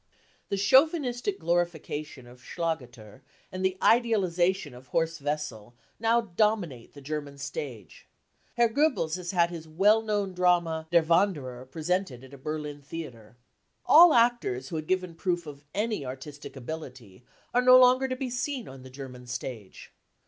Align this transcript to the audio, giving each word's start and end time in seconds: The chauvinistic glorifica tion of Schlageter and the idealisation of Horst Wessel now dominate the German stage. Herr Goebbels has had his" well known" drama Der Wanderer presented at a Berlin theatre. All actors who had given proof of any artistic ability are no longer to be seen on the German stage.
The 0.49 0.57
chauvinistic 0.57 1.39
glorifica 1.39 2.03
tion 2.03 2.25
of 2.25 2.41
Schlageter 2.41 3.21
and 3.51 3.63
the 3.63 3.77
idealisation 3.83 4.73
of 4.73 4.87
Horst 4.87 5.21
Wessel 5.21 5.75
now 5.99 6.21
dominate 6.21 6.93
the 6.95 7.01
German 7.03 7.37
stage. 7.37 8.07
Herr 8.55 8.67
Goebbels 8.67 9.17
has 9.17 9.29
had 9.29 9.51
his" 9.51 9.67
well 9.79 10.01
known" 10.01 10.33
drama 10.33 10.87
Der 10.89 11.03
Wanderer 11.03 11.67
presented 11.67 12.23
at 12.23 12.33
a 12.33 12.39
Berlin 12.39 12.81
theatre. 12.81 13.37
All 13.85 14.15
actors 14.15 14.69
who 14.69 14.75
had 14.75 14.87
given 14.87 15.13
proof 15.13 15.45
of 15.45 15.63
any 15.75 16.03
artistic 16.03 16.55
ability 16.55 17.23
are 17.53 17.61
no 17.61 17.77
longer 17.77 18.07
to 18.07 18.15
be 18.15 18.31
seen 18.31 18.67
on 18.67 18.81
the 18.81 18.89
German 18.89 19.27
stage. 19.27 19.91